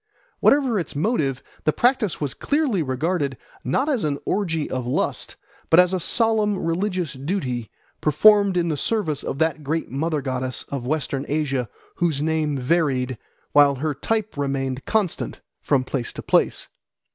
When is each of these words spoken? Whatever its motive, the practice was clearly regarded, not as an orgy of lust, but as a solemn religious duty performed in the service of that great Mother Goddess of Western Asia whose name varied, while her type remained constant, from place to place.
Whatever 0.39 0.79
its 0.79 0.95
motive, 0.95 1.43
the 1.63 1.71
practice 1.71 2.19
was 2.19 2.33
clearly 2.33 2.81
regarded, 2.81 3.37
not 3.63 3.87
as 3.87 4.03
an 4.03 4.17
orgy 4.25 4.67
of 4.67 4.87
lust, 4.87 5.35
but 5.69 5.79
as 5.79 5.93
a 5.93 5.99
solemn 5.99 6.57
religious 6.57 7.13
duty 7.13 7.69
performed 8.01 8.57
in 8.57 8.69
the 8.69 8.77
service 8.77 9.21
of 9.21 9.37
that 9.37 9.63
great 9.63 9.91
Mother 9.91 10.23
Goddess 10.23 10.63
of 10.69 10.87
Western 10.87 11.23
Asia 11.29 11.69
whose 11.97 12.19
name 12.19 12.57
varied, 12.57 13.19
while 13.51 13.75
her 13.75 13.93
type 13.93 14.35
remained 14.37 14.85
constant, 14.85 15.39
from 15.61 15.83
place 15.83 16.11
to 16.13 16.23
place. 16.23 16.67